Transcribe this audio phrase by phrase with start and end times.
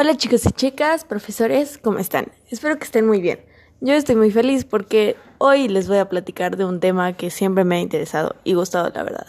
[0.00, 2.28] Hola chicos y chicas, profesores, ¿cómo están?
[2.52, 3.40] Espero que estén muy bien.
[3.80, 7.64] Yo estoy muy feliz porque hoy les voy a platicar de un tema que siempre
[7.64, 9.26] me ha interesado y gustado, la verdad.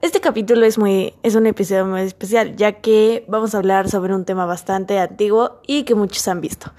[0.00, 4.14] Este capítulo es muy es un episodio muy especial, ya que vamos a hablar sobre
[4.14, 6.72] un tema bastante antiguo y que muchos han visto.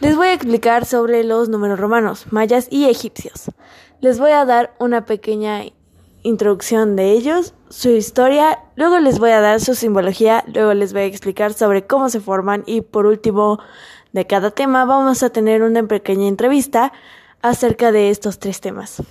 [0.00, 3.50] Les voy a explicar sobre los números romanos, mayas y egipcios.
[4.00, 5.62] Les voy a dar una pequeña
[6.26, 11.02] introducción de ellos, su historia, luego les voy a dar su simbología, luego les voy
[11.02, 13.60] a explicar sobre cómo se forman y por último
[14.12, 16.92] de cada tema vamos a tener una pequeña entrevista
[17.42, 19.02] acerca de estos tres temas.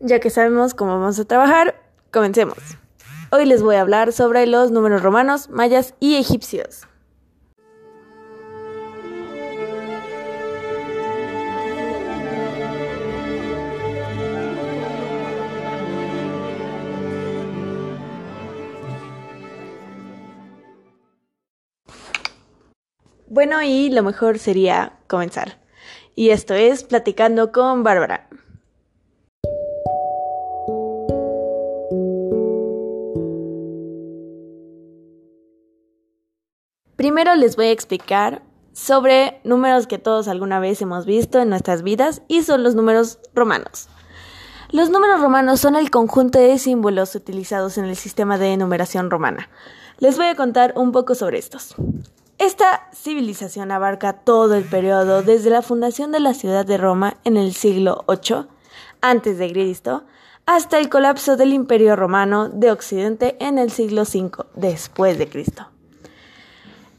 [0.00, 2.58] Ya que sabemos cómo vamos a trabajar, comencemos.
[3.32, 6.89] Hoy les voy a hablar sobre los números romanos, mayas y egipcios.
[23.40, 25.56] Bueno, y lo mejor sería comenzar.
[26.14, 28.28] Y esto es Platicando con Bárbara.
[36.96, 38.42] Primero les voy a explicar
[38.74, 43.20] sobre números que todos alguna vez hemos visto en nuestras vidas y son los números
[43.34, 43.88] romanos.
[44.70, 49.48] Los números romanos son el conjunto de símbolos utilizados en el sistema de numeración romana.
[49.98, 51.74] Les voy a contar un poco sobre estos.
[52.40, 57.36] Esta civilización abarca todo el periodo desde la fundación de la ciudad de Roma en
[57.36, 58.46] el siglo VIII
[59.02, 59.82] a.C.
[60.46, 65.68] hasta el colapso del Imperio Romano de Occidente en el siglo V después de Cristo.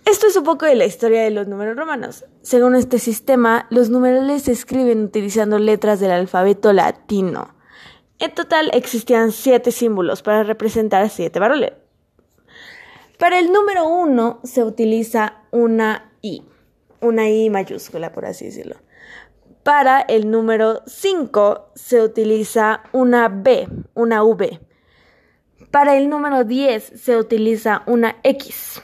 [0.05, 2.23] Esto es un poco de la historia de los números romanos.
[2.43, 7.55] Según este sistema, los numerales se escriben utilizando letras del alfabeto latino.
[8.19, 11.80] En total existían siete símbolos para representar siete varones.
[13.21, 16.41] Para el número uno se utiliza una I,
[17.01, 18.77] una I mayúscula, por así decirlo.
[19.61, 24.59] Para el número 5 se utiliza una B, una V.
[25.69, 28.81] Para el número 10 se utiliza una X.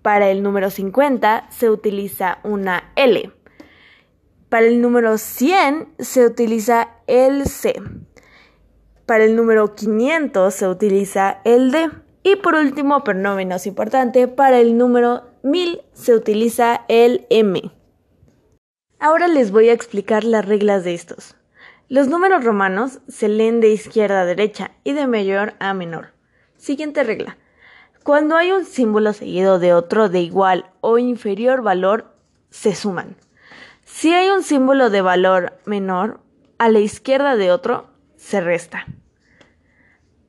[0.00, 3.30] Para el número 50 se utiliza una L.
[4.48, 7.74] Para el número 100 se utiliza el C.
[9.04, 11.90] Para el número 500 se utiliza el D.
[12.22, 17.72] Y por último, pero no menos importante, para el número 1000 se utiliza el M.
[18.98, 21.34] Ahora les voy a explicar las reglas de estos.
[21.88, 26.12] Los números romanos se leen de izquierda a derecha y de mayor a menor.
[26.56, 27.38] Siguiente regla.
[28.04, 32.14] Cuando hay un símbolo seguido de otro de igual o inferior valor,
[32.50, 33.16] se suman.
[33.84, 36.20] Si hay un símbolo de valor menor
[36.58, 38.86] a la izquierda de otro, se resta.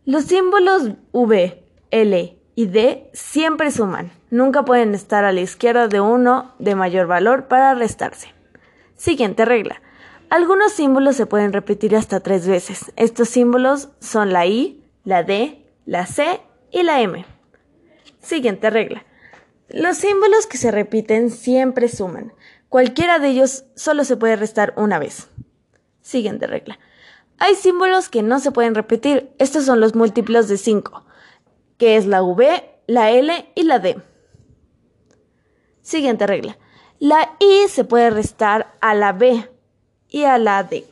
[0.06, 1.60] Los símbolos V,
[1.91, 4.12] L y D siempre suman.
[4.29, 8.34] Nunca pueden estar a la izquierda de uno de mayor valor para restarse.
[8.96, 9.81] Siguiente regla.
[10.29, 12.91] Algunos símbolos se pueden repetir hasta tres veces.
[12.96, 16.40] Estos símbolos son la I, la D, la C
[16.72, 17.25] y la M.
[18.22, 19.06] Siguiente regla.
[19.68, 22.34] Los símbolos que se repiten siempre suman.
[22.69, 25.29] Cualquiera de ellos solo se puede restar una vez.
[26.02, 26.79] Siguiente regla.
[27.38, 29.31] Hay símbolos que no se pueden repetir.
[29.40, 31.06] Estos son los múltiplos de 5
[31.81, 33.97] que es la V, la L y la D.
[35.81, 36.59] Siguiente regla.
[36.99, 39.49] La I se puede restar a la B
[40.07, 40.85] y a la D.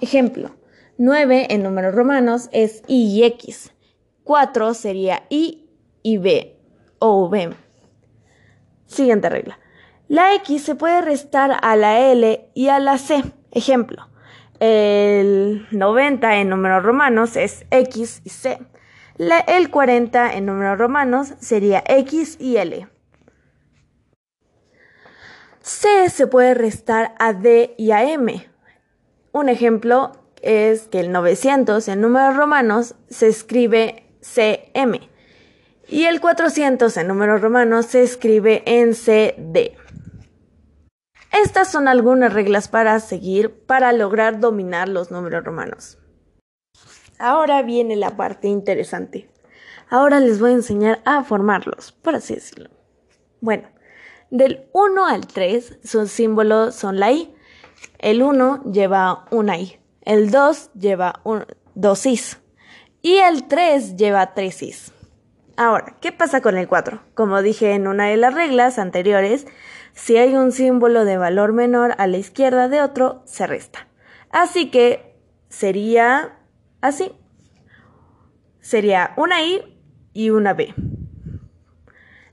[0.00, 0.52] Ejemplo,
[0.98, 3.72] 9 en números romanos es I y X.
[4.22, 5.68] 4 sería I
[6.04, 6.56] y B
[7.00, 7.52] o V.
[8.86, 9.58] Siguiente regla.
[10.06, 13.24] La X se puede restar a la L y a la C.
[13.50, 14.06] Ejemplo,
[14.60, 18.58] el 90 en números romanos es X y C
[19.20, 22.88] el 40 en números romanos sería X y L.
[25.60, 28.48] C se puede restar a D y a M.
[29.32, 35.10] Un ejemplo es que el 900 en números romanos se escribe CM
[35.86, 39.76] y el 400 en números romanos se escribe en CD.
[41.30, 45.99] Estas son algunas reglas para seguir para lograr dominar los números romanos.
[47.20, 49.28] Ahora viene la parte interesante.
[49.90, 52.70] Ahora les voy a enseñar a formarlos, por así decirlo.
[53.42, 53.68] Bueno,
[54.30, 57.34] del 1 al 3 sus símbolos son la I.
[57.98, 59.78] El 1 lleva una I.
[60.00, 61.44] El 2 lleva un,
[61.74, 62.40] dos Is.
[63.02, 64.92] Y el 3 lleva tres Is.
[65.58, 67.02] Ahora, ¿qué pasa con el 4?
[67.12, 69.46] Como dije en una de las reglas anteriores,
[69.92, 73.88] si hay un símbolo de valor menor a la izquierda de otro, se resta.
[74.30, 75.14] Así que
[75.50, 76.39] sería
[76.80, 77.12] así.
[78.60, 79.62] Sería una I
[80.12, 80.74] y una B.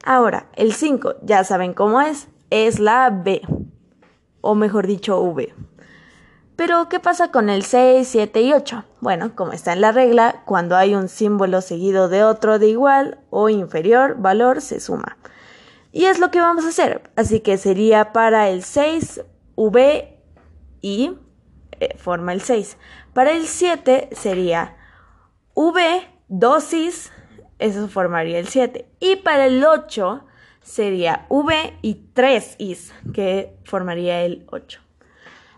[0.03, 3.41] Ahora, el 5, ya saben cómo es, es la B,
[4.41, 5.53] o mejor dicho, V.
[6.55, 8.83] Pero, ¿qué pasa con el 6, 7 y 8?
[8.99, 13.19] Bueno, como está en la regla, cuando hay un símbolo seguido de otro de igual
[13.29, 15.17] o inferior valor, se suma.
[15.91, 17.11] Y es lo que vamos a hacer.
[17.15, 19.21] Así que sería para el 6,
[19.55, 20.17] V
[20.81, 21.17] y
[21.79, 22.77] eh, forma el 6.
[23.17, 24.77] Para el 7 sería
[25.55, 27.11] V, dosis,
[27.57, 28.85] eso formaría el 7.
[28.99, 30.23] Y para el 8
[30.61, 34.81] sería V y 3 is, que formaría el 8.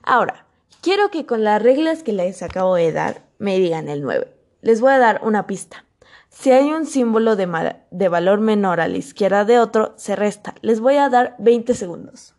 [0.04, 0.46] Ahora,
[0.82, 4.34] Quiero que con las reglas que les acabo de dar me digan el 9.
[4.62, 5.84] Les voy a dar una pista.
[6.30, 10.56] Si hay un símbolo de, de, valor menor a la izquierda de otro, se resta.
[10.62, 12.36] Les voy a dar 20 segundos.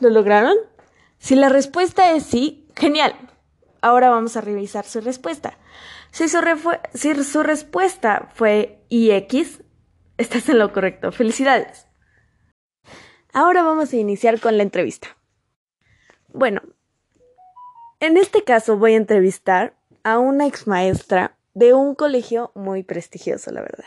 [0.00, 0.56] ¿Lo lograron?
[1.18, 3.16] Si la respuesta es sí, genial.
[3.80, 5.58] Ahora vamos a revisar su respuesta.
[6.10, 6.38] Si su,
[6.94, 9.62] si su respuesta fue IX,
[10.18, 11.12] estás en lo correcto.
[11.12, 11.86] Felicidades.
[13.32, 15.16] Ahora vamos a iniciar con la entrevista.
[16.32, 16.62] Bueno,
[18.00, 23.50] en este caso voy a entrevistar a una ex maestra de un colegio muy prestigioso,
[23.50, 23.86] la verdad.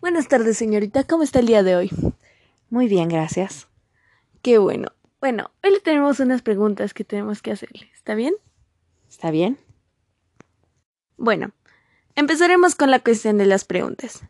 [0.00, 1.04] Buenas tardes, señorita.
[1.04, 1.90] ¿Cómo está el día de hoy?
[2.70, 3.68] Muy bien, gracias.
[4.42, 4.88] Qué bueno.
[5.18, 7.90] Bueno, hoy le tenemos unas preguntas que tenemos que hacerle.
[7.94, 8.34] ¿Está bien?
[9.08, 9.58] ¿Está bien?
[11.16, 11.52] Bueno,
[12.14, 14.22] empezaremos con la cuestión de las preguntas.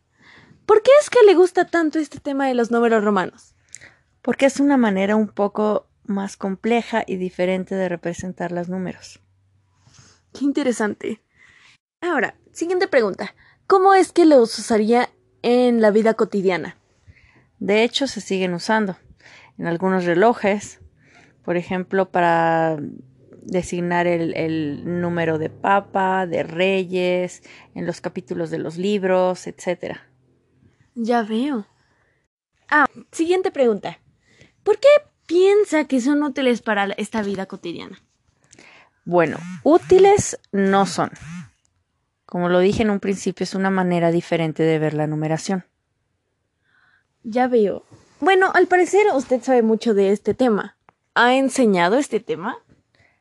[0.65, 3.57] ¿Por qué es que le gusta tanto este tema de los números romanos?
[4.23, 9.21] Porque es una manera un poco más compleja y diferente de representar los números.
[10.33, 11.21] Qué interesante.
[12.01, 13.35] Ahora, siguiente pregunta.
[13.67, 15.11] ¿Cómo es que los usaría
[15.43, 16.79] en la vida cotidiana?
[17.59, 18.97] De hecho, se siguen usando
[19.59, 20.81] en algunos relojes,
[21.43, 22.79] por ejemplo, para
[23.43, 27.43] designar el, número de papa, de reyes,
[27.75, 29.99] en los capítulos de los libros, etc.
[30.95, 31.67] Ya veo.
[32.69, 34.01] Ah, siguiente pregunta.
[34.65, 34.89] ¿Por qué
[35.27, 38.03] piensa que son útiles para esta vida cotidiana?
[39.05, 41.11] Bueno, útiles no son.
[42.25, 45.65] Como lo dije en un principio, es una manera diferente de ver la numeración.
[47.23, 47.85] Ya veo.
[48.19, 50.79] Bueno, al parecer usted sabe mucho de este tema.
[51.15, 52.57] ¿Ha enseñado este tema?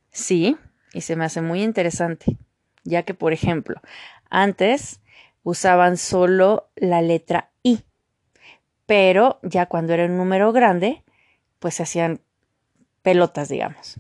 [0.09, 0.57] Sí,
[0.94, 2.38] y se me hace muy interesante,
[2.86, 3.81] ya que, por ejemplo,
[4.30, 5.01] antes
[5.44, 7.81] usaban solo la letra I,
[8.86, 11.03] pero ya cuando era un número grande,
[11.59, 12.21] pues se hacían
[13.01, 14.00] pelotas, digamos.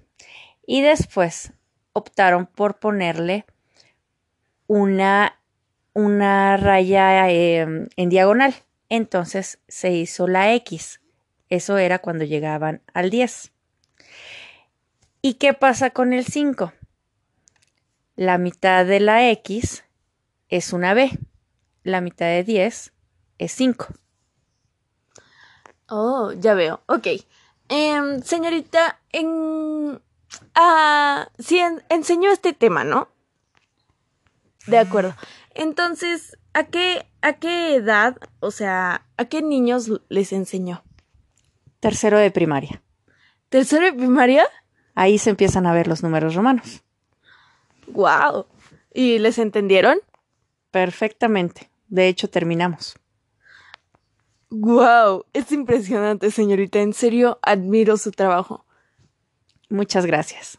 [0.65, 1.51] Y después
[1.91, 3.45] optaron por ponerle
[4.67, 5.41] una,
[5.93, 8.55] una raya em, en diagonal
[8.95, 11.01] entonces se hizo la X.
[11.49, 13.51] Eso era cuando llegaban al 10.
[15.21, 16.73] ¿Y qué pasa con el 5?
[18.15, 19.83] La mitad de la X
[20.49, 21.11] es una B.
[21.83, 22.93] La mitad de 10
[23.37, 23.87] es 5.
[25.89, 26.81] Oh, ya veo.
[26.87, 27.07] Ok.
[27.69, 30.01] Em, señorita, en,
[30.53, 31.59] ah, sí,
[31.89, 33.09] enseñó este tema, ¿no?
[34.67, 35.15] De acuerdo.
[35.55, 40.83] Entonces, ¿a qué, ¿a qué edad, o sea, a qué niños les enseñó?
[41.79, 42.83] Tercero de primaria.
[43.49, 44.45] ¿Tercero de primaria?
[44.95, 46.83] Ahí se empiezan a ver los números romanos.
[47.87, 48.47] ¡Wow!
[48.93, 49.99] ¿Y les entendieron?
[50.71, 51.69] Perfectamente.
[51.87, 52.99] De hecho, terminamos.
[54.49, 55.25] ¡Wow!
[55.31, 56.79] Es impresionante, señorita.
[56.79, 58.65] En serio, admiro su trabajo.
[59.69, 60.57] Muchas gracias.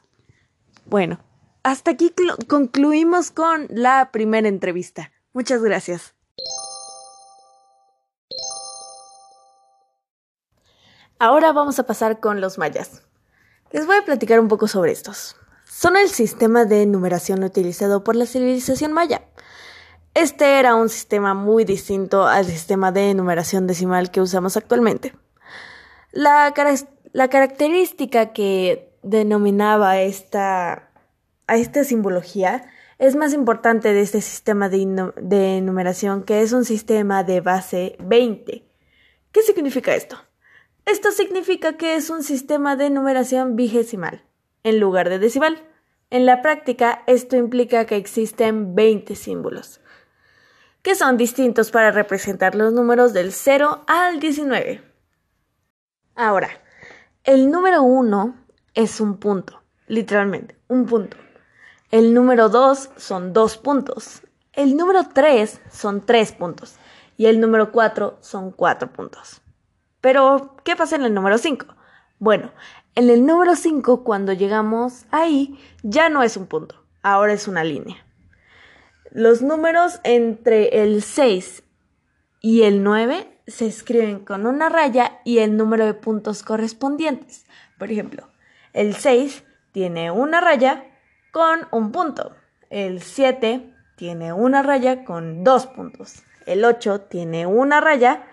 [0.86, 1.20] Bueno,
[1.66, 2.14] hasta aquí
[2.46, 5.10] concluimos con la primera entrevista.
[5.32, 6.14] Muchas gracias.
[11.18, 13.02] Ahora vamos a pasar con los mayas.
[13.72, 15.34] Les voy a platicar un poco sobre estos.
[15.64, 19.22] Son el sistema de numeración utilizado por la civilización maya.
[20.14, 25.16] Este era un sistema muy distinto al sistema de numeración decimal que usamos actualmente.
[26.12, 26.54] La,
[27.12, 30.85] la característica que denominaba esta,
[31.46, 37.24] a esta simbología es más importante de este sistema de, numeración que es un sistema
[37.24, 38.66] de base 20.
[39.32, 40.16] ¿Qué significa esto?
[40.86, 44.24] Esto significa que es un sistema de numeración vigesimal,
[44.62, 45.62] en lugar de decimal.
[46.08, 49.80] En la práctica, esto implica que existen 20 símbolos,
[50.82, 54.82] que son distintos para representar los números del 0 al 19.
[56.14, 56.48] Ahora,
[57.24, 61.16] el número 1 es un punto, literalmente, un punto.
[61.96, 64.20] El número 2 son 2 puntos.
[64.52, 66.76] El número 3 son 3 puntos.
[67.16, 69.40] Y el número 4 son 4 puntos.
[70.02, 71.64] Pero, ¿qué pasa en el número 5?
[72.18, 72.52] Bueno,
[72.96, 77.64] en el número 5, cuando llegamos ahí, ya no es un punto, ahora es una
[77.64, 77.96] línea.
[79.10, 81.62] Los números entre el 6
[82.42, 87.46] y el 9 se escriben con una raya y el número de puntos correspondientes.
[87.78, 88.28] Por ejemplo,
[88.74, 90.92] el 6 tiene una raya
[91.36, 92.34] con un punto.
[92.70, 96.22] El 7 tiene una raya con dos puntos.
[96.46, 98.24] El 8 tiene una raya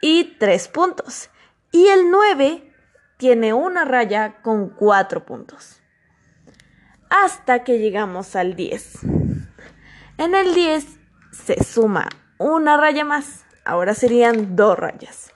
[0.00, 1.28] y tres puntos.
[1.72, 2.72] Y el 9
[3.18, 5.82] tiene una raya con cuatro puntos.
[7.10, 9.00] Hasta que llegamos al 10.
[10.16, 10.86] En el 10
[11.30, 13.44] se suma una raya más.
[13.66, 15.34] Ahora serían dos rayas.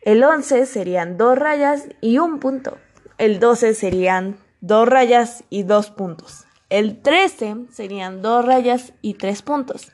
[0.00, 2.78] El 11 serían dos rayas y un punto.
[3.18, 6.44] El 12 serían dos rayas y dos puntos.
[6.70, 9.92] El 13 serían dos rayas y tres puntos.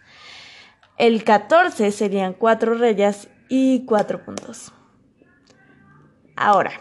[0.98, 4.72] El 14 serían cuatro rayas y cuatro puntos.
[6.36, 6.72] Ahora,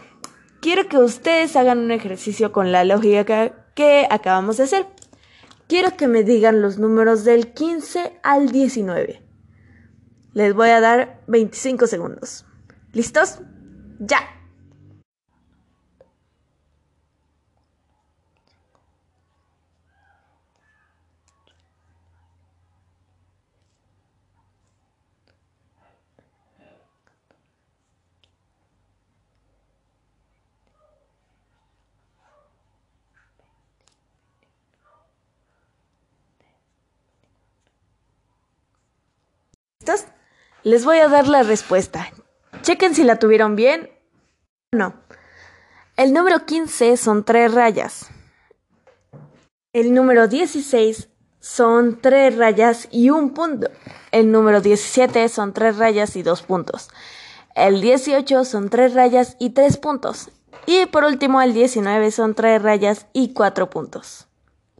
[0.60, 4.86] quiero que ustedes hagan un ejercicio con la lógica que acabamos de hacer.
[5.68, 9.22] Quiero que me digan los números del 15 al 19.
[10.32, 12.44] Les voy a dar 25 segundos.
[12.92, 13.40] ¿Listos?
[14.00, 14.18] Ya.
[39.84, 40.06] ¿Listos?
[40.62, 42.10] Les voy a dar la respuesta.
[42.62, 43.90] Chequen si la tuvieron bien
[44.72, 44.94] o no.
[45.98, 48.06] El número 15 son tres rayas.
[49.74, 53.68] El número 16 son tres rayas y un punto.
[54.10, 56.88] El número 17 son tres rayas y dos puntos.
[57.54, 60.30] El 18 son tres rayas y tres puntos.
[60.64, 64.28] Y por último, el 19 son tres rayas y cuatro puntos.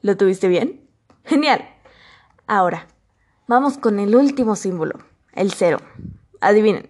[0.00, 0.88] ¿Lo tuviste bien?
[1.24, 1.68] Genial.
[2.46, 2.86] Ahora,
[3.46, 5.00] Vamos con el último símbolo,
[5.34, 5.76] el cero.
[6.40, 6.88] Adivinen.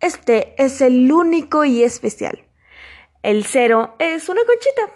[0.00, 2.46] Este es el único y especial.
[3.22, 4.94] El cero es una conchita.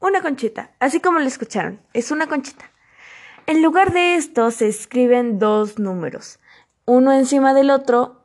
[0.00, 2.68] Una conchita, así como lo escucharon, es una conchita.
[3.46, 6.40] En lugar de esto se escriben dos números,
[6.84, 8.23] uno encima del otro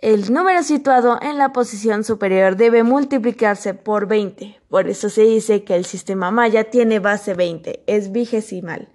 [0.00, 4.58] El número situado en la posición superior debe multiplicarse por 20.
[4.70, 8.88] Por eso se dice que el sistema maya tiene base 20, es vigesimal.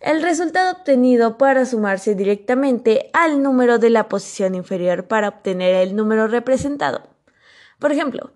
[0.00, 5.94] El resultado obtenido para sumarse directamente al número de la posición inferior para obtener el
[5.94, 7.02] número representado.
[7.78, 8.32] Por ejemplo,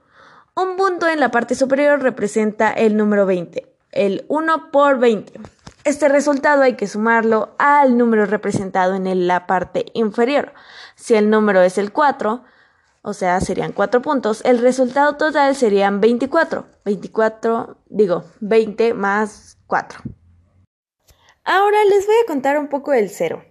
[0.55, 5.41] un punto en la parte superior representa el número 20, el 1 por 20.
[5.85, 10.53] Este resultado hay que sumarlo al número representado en la parte inferior.
[11.03, 12.45] Si el número es el 4,
[13.03, 16.65] o sea, serían 4 puntos, el resultado total serían 24.
[16.85, 19.99] 24, digo, 20 más 4.
[21.43, 23.45] Ahora les voy a contar un poco del cero.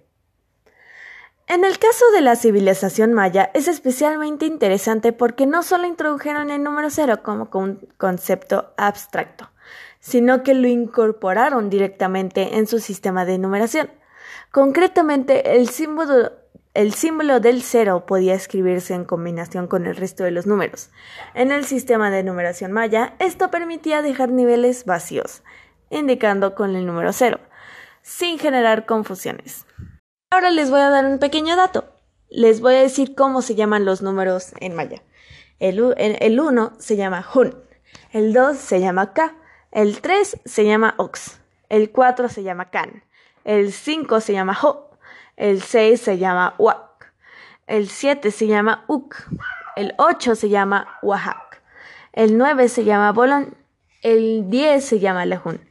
[1.46, 6.64] En el caso de la civilización maya es especialmente interesante porque no solo introdujeron el
[6.64, 9.50] número cero como un concepto abstracto,
[10.00, 13.92] sino que lo incorporaron directamente en su sistema de numeración.
[14.52, 16.32] Concretamente, el símbolo,
[16.74, 20.90] el símbolo del cero podía escribirse en combinación con el resto de los números.
[21.34, 25.44] En el sistema de numeración maya, esto permitía dejar niveles vacíos,
[25.90, 27.40] indicando con el número cero,
[28.02, 29.66] sin generar confusiones.
[30.32, 31.94] Ahora les voy a dar un pequeño dato.
[32.30, 35.04] Les voy a decir cómo se llaman los números en maya.
[35.60, 35.82] El
[36.40, 37.56] 1 se llama Hun,
[38.12, 39.36] el 2 se llama Ka,
[39.72, 41.40] el 3 se llama Ox.
[41.70, 43.04] El 4 se llama Kan.
[43.44, 44.91] El 5 se llama Ho.
[45.38, 47.14] El 6 se llama Wak.
[47.68, 49.16] El 7 se llama Uk.
[49.76, 51.62] El 8 se llama Wahak.
[52.14, 53.56] El 9 se llama Bolon.
[54.02, 55.62] El 10 se llama Lehun.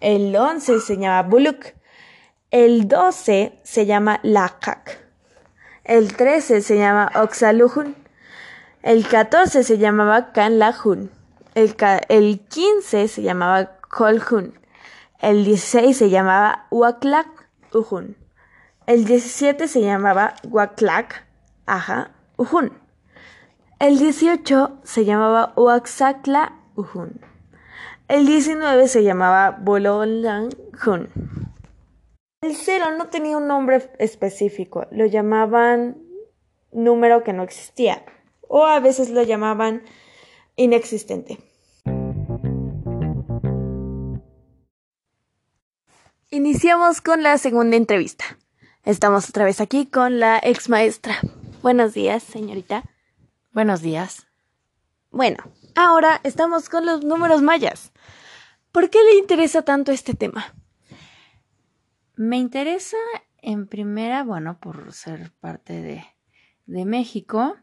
[0.00, 1.64] El 11 se llama Buluk.
[2.50, 4.98] El 12 se llama Lakak.
[5.84, 7.96] El 13 se llama Oxaluhun.
[8.82, 11.10] El 14 se llamaba Kanlahun.
[11.54, 14.58] El, 15 se llamaba Kolhun.
[15.20, 17.28] El 16 se llamaba Waklak
[17.72, 18.25] Uhun.
[18.86, 21.26] El 17 se llamaba Huaclac,
[21.66, 22.72] Aja, Ujun.
[23.80, 27.20] El 18 se llamaba Oaxacla, Ujun.
[28.06, 31.08] El 19 se llamaba Bolonlanjun.
[32.42, 35.98] El 0 no tenía un nombre específico, lo llamaban
[36.70, 38.04] número que no existía
[38.46, 39.82] o a veces lo llamaban
[40.54, 41.38] inexistente.
[46.30, 48.24] Iniciamos con la segunda entrevista.
[48.86, 51.18] Estamos otra vez aquí con la ex maestra.
[51.60, 52.84] Buenos días, señorita.
[53.52, 54.28] Buenos días.
[55.10, 55.38] Bueno,
[55.74, 57.90] ahora estamos con los números mayas.
[58.70, 60.54] ¿Por qué le interesa tanto este tema?
[62.14, 62.96] Me interesa
[63.38, 66.04] en primera, bueno, por ser parte de,
[66.66, 67.56] de México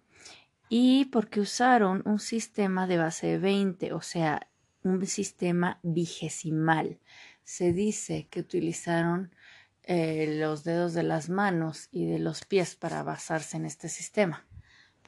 [0.67, 4.49] y porque usaron un sistema de base 20, o sea,
[4.83, 6.99] un sistema vigesimal.
[7.45, 9.31] Se dice que utilizaron
[9.83, 14.45] eh, los dedos de las manos y de los pies para basarse en este sistema.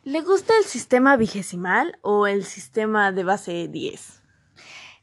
[0.03, 4.21] ¿Le gusta el sistema vigesimal o el sistema de base 10?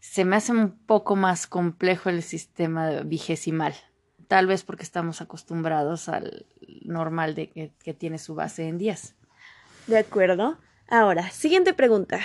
[0.00, 3.74] Se me hace un poco más complejo el sistema vigesimal.
[4.28, 6.46] Tal vez porque estamos acostumbrados al
[6.84, 9.14] normal de que, que tiene su base en 10.
[9.86, 10.58] De acuerdo.
[10.88, 12.20] Ahora, siguiente pregunta.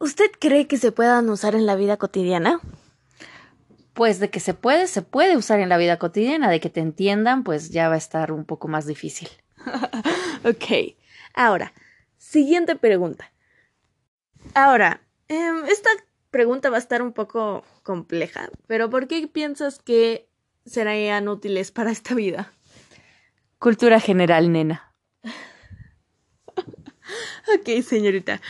[0.00, 2.60] ¿Usted cree que se puedan usar en la vida cotidiana?
[3.94, 6.80] Pues de que se puede, se puede usar en la vida cotidiana, de que te
[6.80, 9.28] entiendan, pues ya va a estar un poco más difícil.
[10.44, 10.96] ok.
[11.34, 11.72] Ahora,
[12.18, 13.32] siguiente pregunta.
[14.54, 15.90] Ahora, em, esta
[16.30, 20.28] pregunta va a estar un poco compleja, pero ¿por qué piensas que
[20.66, 22.52] serían útiles para esta vida?
[23.58, 24.92] Cultura general, nena.
[27.54, 28.40] ok, señorita.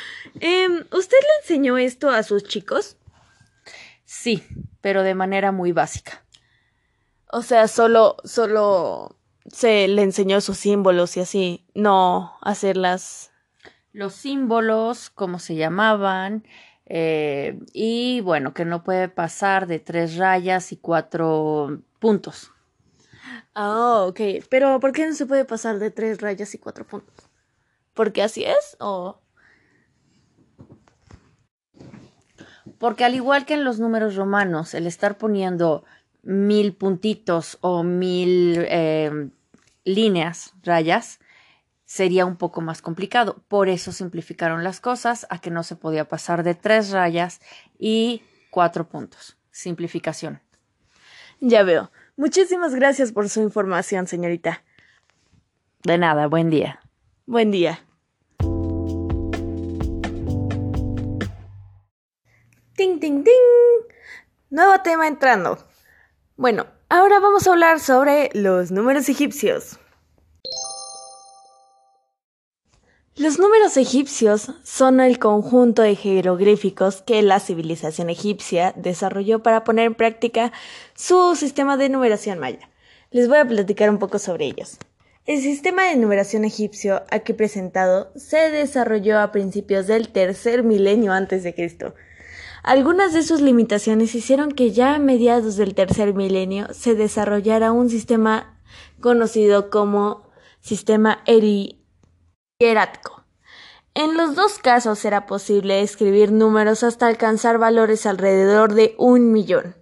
[0.40, 2.96] Em, ¿Usted le enseñó esto a sus chicos?
[4.04, 4.44] Sí,
[4.80, 6.24] pero de manera muy básica.
[7.30, 13.32] O sea, solo, solo se le enseñó sus símbolos y así, no hacerlas.
[13.92, 16.44] Los símbolos, cómo se llamaban,
[16.86, 22.50] eh, y bueno, que no puede pasar de tres rayas y cuatro puntos.
[23.54, 24.20] Ah, ok.
[24.48, 27.30] Pero ¿por qué no se puede pasar de tres rayas y cuatro puntos?
[27.94, 28.76] ¿Porque así es?
[28.80, 29.20] ¿O.?
[32.84, 35.86] Porque al igual que en los números romanos, el estar poniendo
[36.22, 39.30] mil puntitos o mil eh,
[39.84, 41.18] líneas, rayas,
[41.86, 43.42] sería un poco más complicado.
[43.48, 47.40] Por eso simplificaron las cosas a que no se podía pasar de tres rayas
[47.78, 48.20] y
[48.50, 49.38] cuatro puntos.
[49.50, 50.42] Simplificación.
[51.40, 51.90] Ya veo.
[52.18, 54.62] Muchísimas gracias por su información, señorita.
[55.84, 56.80] De nada, buen día.
[57.24, 57.82] Buen día.
[62.76, 63.34] Ting, ting, ting.
[64.50, 65.58] Nuevo tema entrando.
[66.36, 69.78] Bueno, ahora vamos a hablar sobre los números egipcios.
[73.14, 79.86] Los números egipcios son el conjunto de jeroglíficos que la civilización egipcia desarrolló para poner
[79.86, 80.50] en práctica
[80.96, 82.68] su sistema de numeración maya.
[83.12, 84.78] Les voy a platicar un poco sobre ellos.
[85.26, 91.44] El sistema de numeración egipcio aquí presentado se desarrolló a principios del tercer milenio antes
[91.44, 91.94] de Cristo.
[92.64, 97.90] Algunas de sus limitaciones hicieron que ya a mediados del tercer milenio se desarrollara un
[97.90, 98.58] sistema
[99.02, 101.22] conocido como sistema
[102.58, 103.22] hierático.
[103.92, 109.76] En los dos casos era posible escribir números hasta alcanzar valores alrededor de un millón.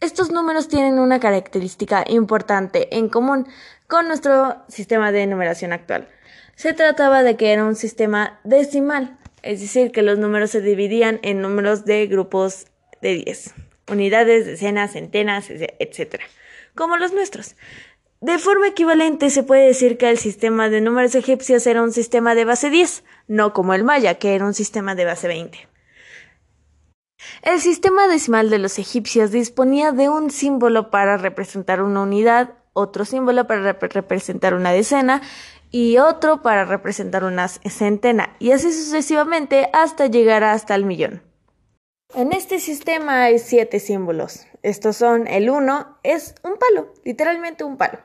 [0.00, 3.48] Estos números tienen una característica importante en común
[3.88, 6.08] con nuestro sistema de numeración actual.
[6.54, 11.20] Se trataba de que era un sistema decimal, es decir, que los números se dividían
[11.22, 12.66] en números de grupos
[13.00, 13.54] de 10,
[13.90, 16.20] unidades, decenas, centenas, etc.,
[16.74, 17.56] como los nuestros.
[18.20, 22.34] De forma equivalente se puede decir que el sistema de números egipcios era un sistema
[22.34, 25.68] de base 10, no como el maya, que era un sistema de base 20.
[27.42, 33.04] El sistema decimal de los egipcios disponía de un símbolo para representar una unidad, otro
[33.04, 35.22] símbolo para representar una decena
[35.70, 41.22] y otro para representar una centena, y así sucesivamente hasta llegar hasta el millón.
[42.14, 44.46] En este sistema hay siete símbolos.
[44.62, 48.00] Estos son el 1 es un palo, literalmente un palo.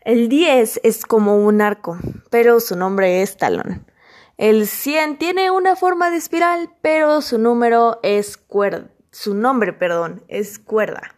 [0.00, 1.98] El 10 es como un arco,
[2.30, 3.84] pero su nombre es talón.
[4.38, 8.88] El 100 tiene una forma de espiral, pero su número es cuerda.
[9.10, 11.14] Su nombre, perdón, es cuerda.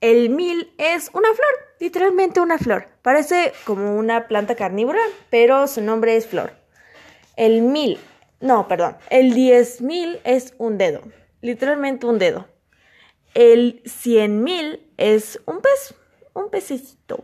[0.00, 2.88] El 1000 es una flor, literalmente una flor.
[3.02, 6.52] Parece como una planta carnívora, pero su nombre es flor.
[7.36, 7.98] El 1000,
[8.40, 11.02] no, perdón, el 10000 es un dedo,
[11.40, 12.46] literalmente un dedo.
[13.34, 15.94] El 100.000 es un pez,
[16.32, 17.22] un pecito.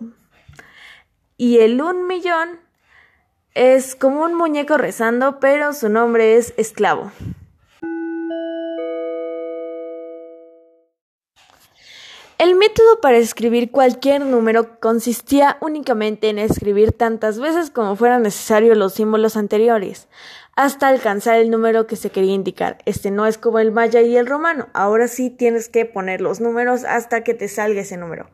[1.37, 2.61] Y el 1 millón
[3.55, 7.11] es como un muñeco rezando, pero su nombre es esclavo.
[12.37, 18.77] El método para escribir cualquier número consistía únicamente en escribir tantas veces como fueran necesarios
[18.77, 20.09] los símbolos anteriores.
[20.57, 22.79] hasta alcanzar el número que se quería indicar.
[22.85, 24.69] Este no es como el maya y el romano.
[24.73, 28.31] Ahora sí tienes que poner los números hasta que te salga ese número.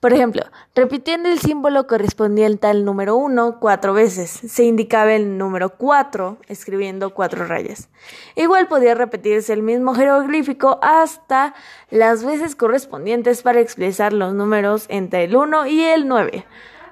[0.00, 5.76] Por ejemplo, repitiendo el símbolo correspondiente al número 1 cuatro veces, se indicaba el número
[5.76, 7.90] 4 escribiendo cuatro rayas.
[8.34, 11.54] Igual podía repetirse el mismo jeroglífico hasta
[11.90, 16.46] las veces correspondientes para expresar los números entre el 1 y el 9.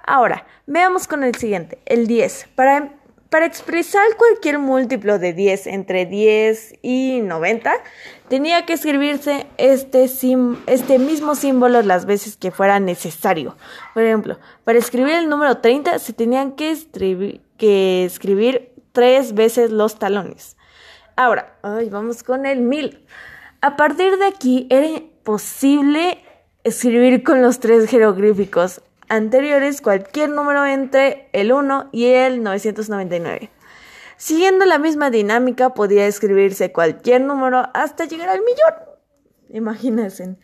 [0.04, 2.48] Ahora, veamos con el siguiente, el 10.
[2.54, 2.97] Para
[3.30, 7.72] para expresar cualquier múltiplo de 10 entre 10 y 90,
[8.28, 10.04] tenía que escribirse este,
[10.66, 13.56] este mismo símbolo las veces que fuera necesario.
[13.92, 19.70] Por ejemplo, para escribir el número 30 se tenían que, escribir, que escribir tres veces
[19.70, 20.56] los talones.
[21.16, 21.58] Ahora,
[21.90, 23.04] vamos con el 1000.
[23.60, 26.22] A partir de aquí era imposible
[26.64, 33.50] escribir con los tres jeroglíficos anteriores cualquier número entre el 1 y el 999.
[34.16, 38.74] Siguiendo la misma dinámica podía escribirse cualquier número hasta llegar al millón.
[39.50, 40.36] Imagínense.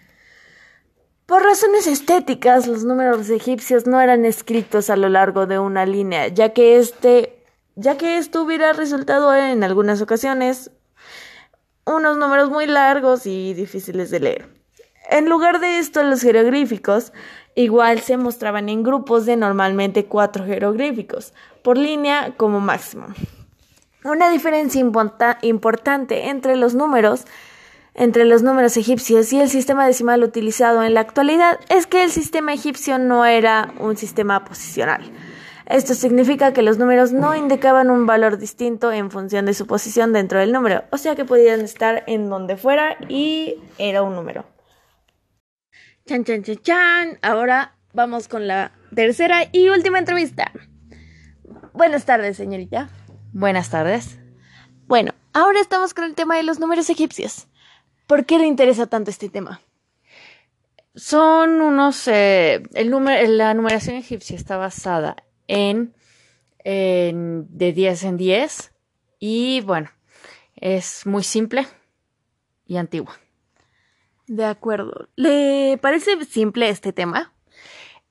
[1.27, 6.29] Por razones estéticas, los números egipcios no eran escritos a lo largo de una línea,
[6.29, 7.42] ya que este,
[7.77, 10.70] ya que esto hubiera resultado en algunas ocasiones
[11.87, 14.48] unos números muy largos y difíciles de leer.
[15.11, 17.12] En lugar de esto, los jeroglíficos
[17.55, 23.07] Igual se mostraban en grupos de normalmente cuatro jeroglíficos por línea como máximo.
[24.05, 27.25] Una diferencia importante entre los números
[27.95, 32.11] entre los números egipcios y el sistema decimal utilizado en la actualidad es que el
[32.11, 35.03] sistema egipcio no era un sistema posicional.
[35.67, 40.12] Esto significa que los números no indicaban un valor distinto en función de su posición
[40.12, 44.45] dentro del número, o sea que podían estar en donde fuera y era un número.
[46.07, 47.19] Chan, chan, chan, chan.
[47.23, 50.53] Ahora vamos con la tercera y última entrevista.
[51.73, 52.90] Buenas tardes, señorita.
[53.33, 54.19] Buenas tardes.
[54.87, 57.47] Bueno, ahora estamos con el tema de los números egipcios.
[58.07, 59.62] ¿Por qué le interesa tanto este tema?
[60.95, 62.07] Son unos...
[62.07, 65.17] Eh, el número, la numeración egipcia está basada
[65.49, 65.95] en,
[66.64, 68.73] en de 10 en 10
[69.21, 69.90] y bueno,
[70.55, 71.67] es muy simple
[72.67, 73.24] y antigua.
[74.27, 75.09] De acuerdo.
[75.17, 77.33] ¿Le parece simple este tema?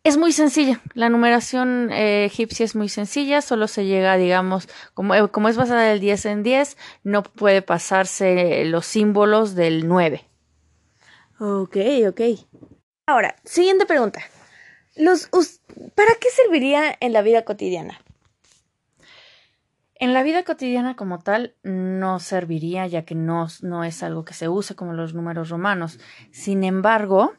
[0.03, 0.81] Es muy sencilla.
[0.93, 3.41] La numeración eh, egipcia es muy sencilla.
[3.41, 7.61] Solo se llega, digamos, como, eh, como es basada del 10 en 10, no puede
[7.61, 10.25] pasarse los símbolos del 9.
[11.39, 11.77] Ok,
[12.09, 12.21] ok.
[13.07, 14.21] Ahora, siguiente pregunta.
[14.95, 15.29] Los,
[15.95, 17.99] ¿Para qué serviría en la vida cotidiana?
[20.03, 24.33] En la vida cotidiana como tal no serviría ya que no, no es algo que
[24.33, 25.97] se use como los números romanos.
[26.29, 27.31] Sin embargo,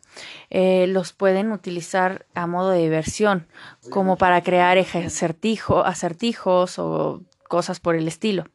[0.48, 3.48] eh, los pueden utilizar a modo de diversión,
[3.90, 8.46] como para crear acertijo, acertijos o cosas por el estilo.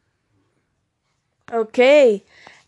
[1.54, 1.78] Ok,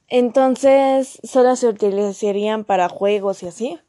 [0.10, 3.80] entonces solo se utilizarían para juegos y así.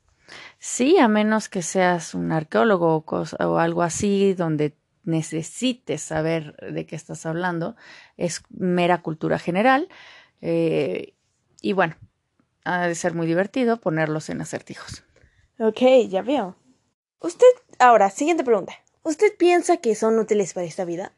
[0.58, 6.86] Sí, a menos que seas un arqueólogo o, o algo así donde necesites saber de
[6.86, 7.76] qué estás hablando,
[8.16, 9.88] es mera cultura general.
[10.40, 11.14] Eh,
[11.60, 11.96] y bueno,
[12.64, 15.04] ha de ser muy divertido ponerlos en acertijos.
[15.58, 16.56] Ok, ya veo.
[17.20, 17.46] Usted,
[17.78, 18.74] ahora, siguiente pregunta.
[19.02, 21.12] ¿Usted piensa que son útiles para esta vida?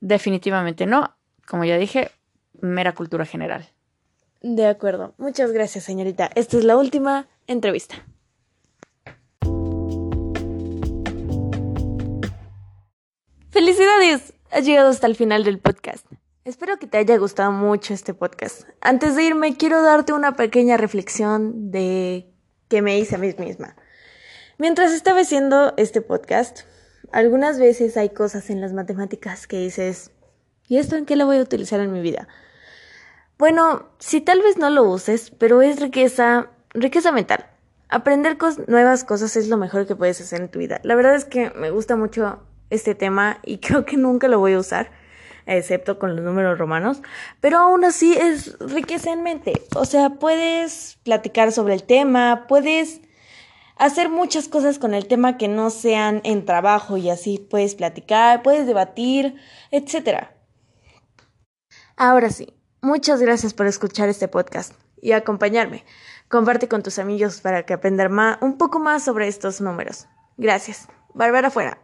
[0.00, 1.16] Definitivamente no.
[1.46, 2.10] Como ya dije,
[2.60, 3.68] mera cultura general.
[4.42, 5.14] De acuerdo.
[5.18, 6.30] Muchas gracias, señorita.
[6.34, 8.06] Esta es la última entrevista.
[13.50, 14.34] ¡Felicidades!
[14.50, 16.04] Has llegado hasta el final del podcast.
[16.44, 18.68] Espero que te haya gustado mucho este podcast.
[18.82, 22.30] Antes de irme, quiero darte una pequeña reflexión de
[22.68, 23.74] que me hice a mí misma.
[24.58, 26.60] Mientras estaba haciendo este podcast,
[27.10, 30.10] algunas veces hay cosas en las matemáticas que dices,
[30.66, 32.28] ¿y esto en qué lo voy a utilizar en mi vida?
[33.38, 37.46] Bueno, si tal vez no lo uses, pero es riqueza, riqueza mental.
[37.88, 40.80] Aprender nuevas cosas es lo mejor que puedes hacer en tu vida.
[40.82, 44.54] La verdad es que me gusta mucho este tema y creo que nunca lo voy
[44.54, 44.90] a usar,
[45.46, 47.02] excepto con los números romanos,
[47.40, 49.62] pero aún así es riqueza en mente.
[49.74, 53.00] O sea, puedes platicar sobre el tema, puedes
[53.76, 58.42] hacer muchas cosas con el tema que no sean en trabajo y así puedes platicar,
[58.42, 59.36] puedes debatir,
[59.70, 60.26] etc.
[61.96, 65.84] Ahora sí, muchas gracias por escuchar este podcast y acompañarme.
[66.28, 70.06] Comparte con tus amigos para que aprendan un poco más sobre estos números.
[70.36, 70.88] Gracias.
[71.14, 71.78] Bárbara fuera.